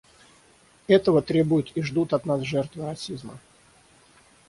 [0.87, 3.37] Этого требуют и ждут от нас жертвы расизма.